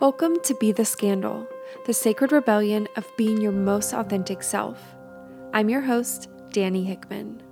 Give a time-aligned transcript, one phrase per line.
[0.00, 1.46] Welcome to Be the Scandal,
[1.84, 4.82] the sacred rebellion of being your most authentic self.
[5.52, 7.42] I'm your host, Dani Hickman.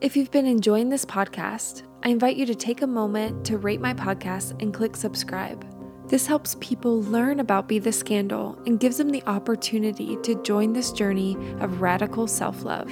[0.00, 3.82] If you've been enjoying this podcast, I invite you to take a moment to rate
[3.82, 5.62] my podcast and click subscribe.
[6.08, 10.72] This helps people learn about Be the Scandal and gives them the opportunity to join
[10.72, 12.90] this journey of radical self love.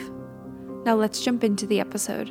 [0.84, 2.30] Now let's jump into the episode.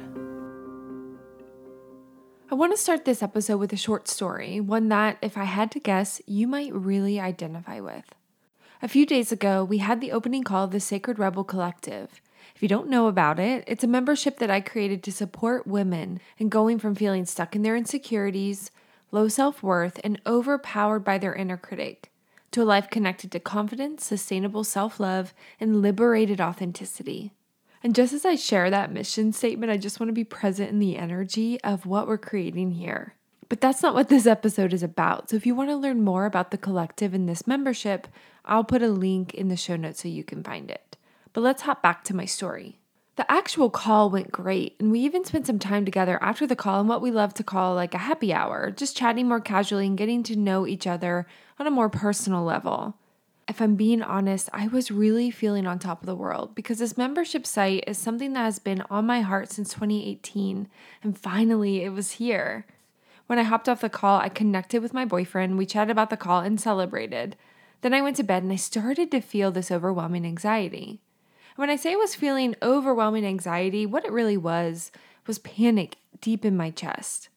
[2.48, 5.72] I want to start this episode with a short story, one that, if I had
[5.72, 8.06] to guess, you might really identify with.
[8.84, 12.22] A few days ago, we had the opening call of the Sacred Rebel Collective.
[12.56, 16.20] If you don't know about it, it's a membership that I created to support women
[16.38, 18.70] in going from feeling stuck in their insecurities,
[19.10, 22.12] low self worth, and overpowered by their inner critic
[22.52, 27.32] to a life connected to confidence, sustainable self love, and liberated authenticity.
[27.86, 30.80] And just as I share that mission statement, I just want to be present in
[30.80, 33.14] the energy of what we're creating here.
[33.48, 35.30] But that's not what this episode is about.
[35.30, 38.08] So if you want to learn more about the collective and this membership,
[38.44, 40.98] I'll put a link in the show notes so you can find it.
[41.32, 42.80] But let's hop back to my story.
[43.18, 46.82] The actual call went great, and we even spent some time together after the call
[46.82, 49.96] in what we love to call like a happy hour, just chatting more casually and
[49.96, 51.28] getting to know each other
[51.60, 52.98] on a more personal level
[53.48, 56.98] if I'm being honest, I was really feeling on top of the world because this
[56.98, 60.68] membership site is something that has been on my heart since 2018,
[61.04, 62.66] and finally it was here.
[63.28, 66.18] When I hopped off the call, I connected with my boyfriend, we chatted about the
[66.18, 67.36] call and celebrated.
[67.82, 71.02] Then I went to bed and I started to feel this overwhelming anxiety.
[71.56, 74.92] When I say I was feeling overwhelming anxiety, what it really was
[75.28, 77.30] was panic deep in my chest.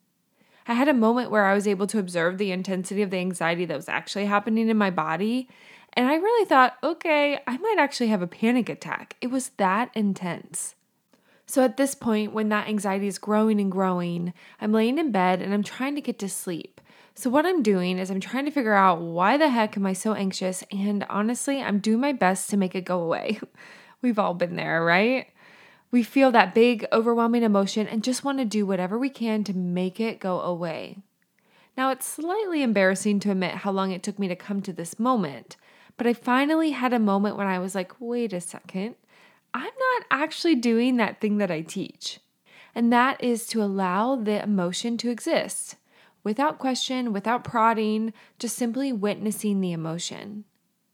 [0.67, 3.65] I had a moment where I was able to observe the intensity of the anxiety
[3.65, 5.49] that was actually happening in my body,
[5.95, 9.17] and I really thought, okay, I might actually have a panic attack.
[9.21, 10.75] It was that intense.
[11.47, 15.41] So at this point, when that anxiety is growing and growing, I'm laying in bed
[15.41, 16.81] and I'm trying to get to sleep.
[17.15, 19.93] So, what I'm doing is I'm trying to figure out why the heck am I
[19.93, 20.63] so anxious?
[20.71, 23.41] And honestly, I'm doing my best to make it go away.
[24.03, 25.27] We've all been there, right?
[25.91, 29.53] We feel that big, overwhelming emotion and just want to do whatever we can to
[29.53, 30.99] make it go away.
[31.77, 34.99] Now, it's slightly embarrassing to admit how long it took me to come to this
[35.01, 35.57] moment,
[35.99, 38.95] but I finally had a moment when I was like, wait a second,
[39.53, 42.21] I'm not actually doing that thing that I teach.
[42.75, 45.75] And that is to allow the emotion to exist
[46.23, 50.45] without question, without prodding, just simply witnessing the emotion.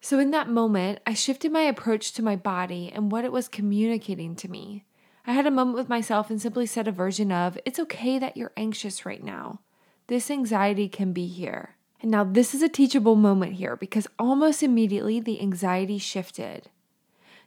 [0.01, 3.49] So, in that moment, I shifted my approach to my body and what it was
[3.49, 4.85] communicating to me.
[5.27, 8.37] I had a moment with myself and simply said a version of, It's okay that
[8.37, 9.61] you're anxious right now.
[10.07, 11.74] This anxiety can be here.
[12.05, 16.69] And now this is a teachable moment here because almost immediately the anxiety shifted.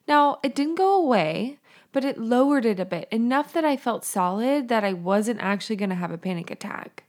[0.07, 1.59] Now, it didn't go away,
[1.91, 5.75] but it lowered it a bit, enough that I felt solid that I wasn't actually
[5.75, 7.03] going to have a panic attack.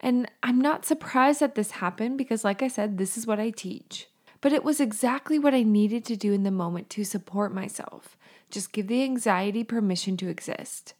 [0.00, 3.50] And I'm not surprised that this happened because, like I said, this is what I
[3.50, 4.08] teach.
[4.40, 8.16] But it was exactly what I needed to do in the moment to support myself.
[8.50, 10.94] Just give the anxiety permission to exist.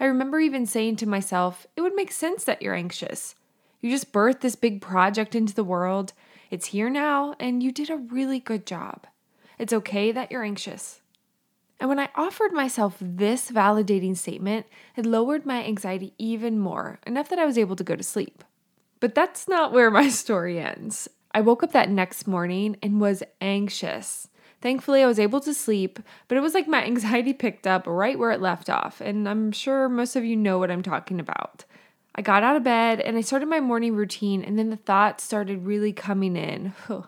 [0.00, 3.34] I remember even saying to myself, it would make sense that you're anxious.
[3.86, 6.12] You just birthed this big project into the world.
[6.50, 9.06] It's here now, and you did a really good job.
[9.60, 11.02] It's okay that you're anxious.
[11.78, 14.66] And when I offered myself this validating statement,
[14.96, 18.42] it lowered my anxiety even more, enough that I was able to go to sleep.
[18.98, 21.08] But that's not where my story ends.
[21.30, 24.26] I woke up that next morning and was anxious.
[24.60, 28.18] Thankfully, I was able to sleep, but it was like my anxiety picked up right
[28.18, 31.64] where it left off, and I'm sure most of you know what I'm talking about.
[32.16, 35.22] I got out of bed and I started my morning routine, and then the thoughts
[35.22, 36.72] started really coming in.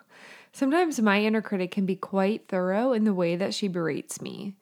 [0.52, 4.54] Sometimes my inner critic can be quite thorough in the way that she berates me.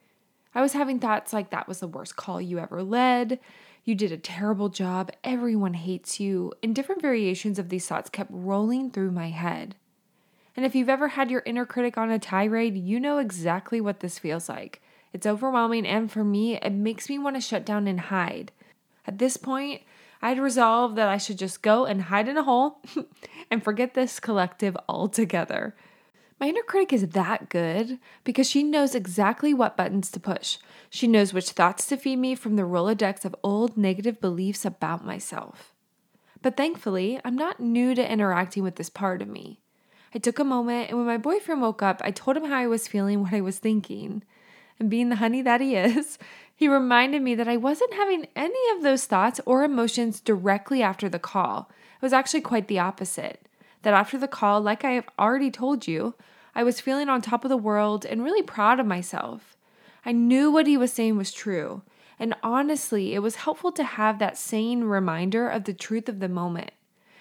[0.55, 3.41] I was having thoughts like that was the worst call you ever led.
[3.85, 5.11] You did a terrible job.
[5.25, 6.53] Everyone hates you.
[6.63, 9.75] And different variations of these thoughts kept rolling through my head.
[10.57, 14.01] And if you've ever had your inner critic on a tirade, you know exactly what
[14.01, 14.81] this feels like.
[15.13, 18.53] It's overwhelming, and for me, it makes me want to shut down and hide.
[19.07, 19.83] At this point,
[20.23, 22.81] I'd resolved that I should just go and hide in a hole
[23.51, 25.75] and forget this collective altogether.
[26.39, 30.59] My inner critic is that good because she knows exactly what buttons to push.
[30.91, 35.05] She knows which thoughts to feed me from the Rolodex of old negative beliefs about
[35.05, 35.73] myself.
[36.43, 39.61] But thankfully, I'm not new to interacting with this part of me.
[40.15, 42.67] I took a moment, and when my boyfriend woke up, I told him how I
[42.67, 44.23] was feeling, what I was thinking.
[44.79, 46.19] And being the honey that he is,
[46.55, 51.09] he reminded me that I wasn't having any of those thoughts or emotions directly after
[51.09, 51.71] the call.
[52.01, 53.47] It was actually quite the opposite.
[53.83, 56.15] That after the call, like I have already told you,
[56.55, 59.57] I was feeling on top of the world and really proud of myself.
[60.05, 61.83] I knew what he was saying was true.
[62.19, 66.29] And honestly, it was helpful to have that sane reminder of the truth of the
[66.29, 66.71] moment.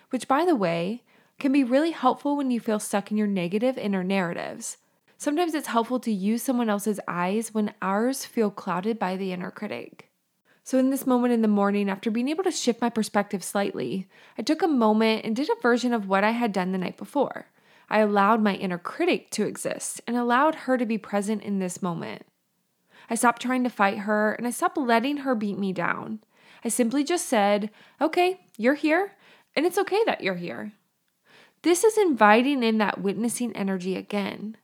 [0.09, 1.03] Which, by the way,
[1.37, 4.77] can be really helpful when you feel stuck in your negative inner narratives.
[5.25, 9.49] Sometimes it's helpful to use someone else's eyes when ours feel clouded by the inner
[9.49, 10.11] critic.
[10.63, 14.07] So, in this moment in the morning, after being able to shift my perspective slightly,
[14.37, 16.95] I took a moment and did a version of what I had done the night
[16.95, 17.47] before.
[17.89, 21.81] I allowed my inner critic to exist and allowed her to be present in this
[21.81, 22.21] moment.
[23.09, 26.19] I stopped trying to fight her and I stopped letting her beat me down.
[26.63, 29.13] I simply just said, Okay, you're here,
[29.55, 30.73] and it's okay that you're here.
[31.63, 34.57] This is inviting in that witnessing energy again.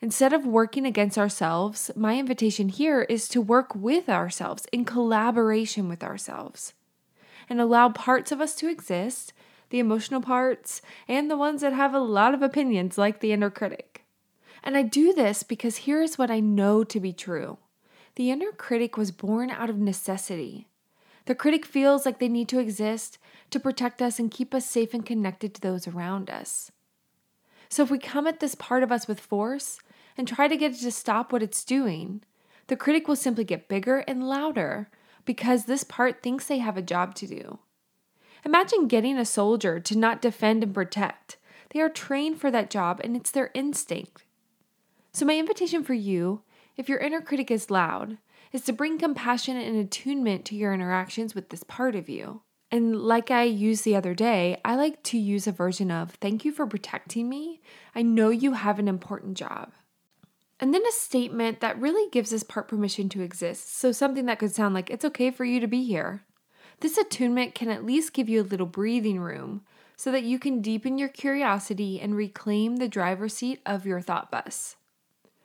[0.00, 5.88] Instead of working against ourselves, my invitation here is to work with ourselves in collaboration
[5.88, 6.74] with ourselves
[7.48, 9.32] and allow parts of us to exist,
[9.70, 13.50] the emotional parts, and the ones that have a lot of opinions, like the inner
[13.50, 14.04] critic.
[14.62, 17.58] And I do this because here is what I know to be true
[18.16, 20.66] the inner critic was born out of necessity.
[21.26, 23.18] The critic feels like they need to exist
[23.50, 26.72] to protect us and keep us safe and connected to those around us.
[27.68, 29.78] So if we come at this part of us with force
[30.16, 32.22] and try to get it to stop what it's doing,
[32.68, 34.88] the critic will simply get bigger and louder
[35.24, 37.58] because this part thinks they have a job to do.
[38.44, 41.36] Imagine getting a soldier to not defend and protect.
[41.70, 44.24] They are trained for that job and it's their instinct.
[45.12, 46.42] So, my invitation for you,
[46.76, 48.18] if your inner critic is loud,
[48.52, 52.42] is to bring compassion and attunement to your interactions with this part of you.
[52.70, 56.44] And like I used the other day, I like to use a version of thank
[56.44, 57.60] you for protecting me.
[57.94, 59.72] I know you have an important job.
[60.58, 63.76] And then a statement that really gives this part permission to exist.
[63.76, 66.24] So something that could sound like it's okay for you to be here.
[66.80, 69.62] This attunement can at least give you a little breathing room
[69.96, 74.30] so that you can deepen your curiosity and reclaim the driver's seat of your thought
[74.30, 74.76] bus.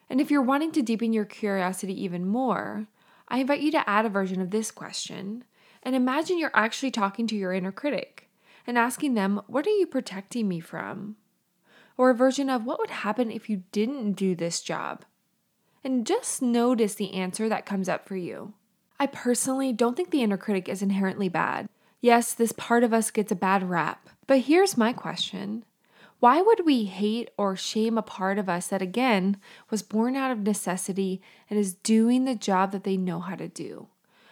[0.09, 2.87] And if you're wanting to deepen your curiosity even more,
[3.29, 5.45] I invite you to add a version of this question
[5.83, 8.29] and imagine you're actually talking to your inner critic
[8.67, 11.15] and asking them, What are you protecting me from?
[12.01, 15.06] Or a version of, What would happen if you didn't do this job?
[15.83, 18.53] And just notice the answer that comes up for you.
[19.00, 21.69] I personally don't think the inner critic is inherently bad.
[22.00, 24.09] Yes, this part of us gets a bad rap.
[24.25, 25.63] But here's my question
[26.19, 29.38] Why would we hate or shame a part of us that, again,
[29.69, 31.21] was born out of necessity
[31.51, 33.89] and is doing the job that they know how to do?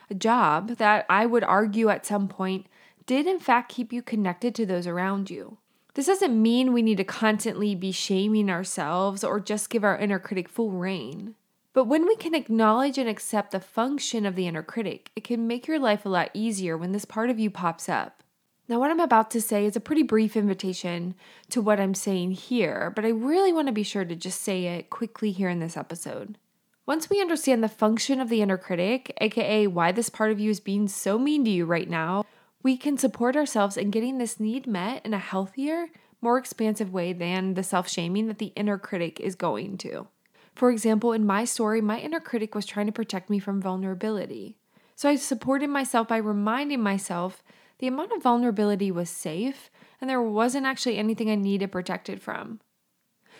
[0.09, 2.65] a job that I would argue at some point
[3.05, 5.59] did in fact keep you connected to those around you.
[5.99, 10.17] This doesn't mean we need to constantly be shaming ourselves or just give our inner
[10.17, 11.35] critic full reign.
[11.73, 15.45] But when we can acknowledge and accept the function of the inner critic, it can
[15.45, 18.23] make your life a lot easier when this part of you pops up.
[18.69, 21.15] Now, what I'm about to say is a pretty brief invitation
[21.49, 24.67] to what I'm saying here, but I really want to be sure to just say
[24.67, 26.37] it quickly here in this episode.
[26.85, 30.49] Once we understand the function of the inner critic, aka why this part of you
[30.49, 32.23] is being so mean to you right now,
[32.61, 35.87] we can support ourselves in getting this need met in a healthier,
[36.21, 40.07] more expansive way than the self shaming that the inner critic is going to.
[40.55, 44.57] For example, in my story, my inner critic was trying to protect me from vulnerability.
[44.95, 47.41] So I supported myself by reminding myself
[47.77, 49.69] the amount of vulnerability was safe
[50.01, 52.59] and there wasn't actually anything I needed protected from.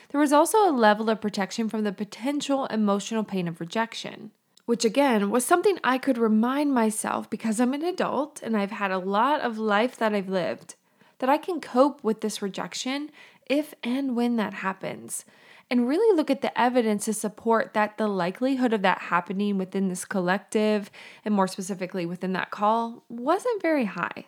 [0.10, 4.31] There was also a level of protection from the potential emotional pain of rejection,
[4.69, 8.92] which again was something I could remind myself because I'm an adult and I've had
[8.92, 10.75] a lot of life that I've lived,
[11.18, 13.10] that I can cope with this rejection
[13.48, 15.25] if and when that happens.
[15.72, 19.88] And really look at the evidence to support that the likelihood of that happening within
[19.88, 20.91] this collective,
[21.25, 24.25] and more specifically within that call, wasn't very high.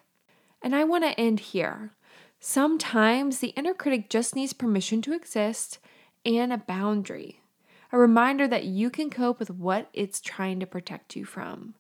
[0.64, 1.92] And I want to end here
[2.44, 5.78] Sometimes the inner critic just needs permission to exist
[6.26, 7.41] and a boundary,
[7.92, 11.76] a reminder that you can cope with what it's trying to protect you from.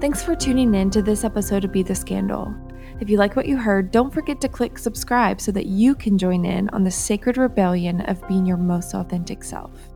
[0.00, 2.54] Thanks for tuning in to this episode of Be the Scandal.
[3.00, 6.18] If you like what you heard, don't forget to click subscribe so that you can
[6.18, 9.91] join in on the sacred rebellion of being your most authentic self.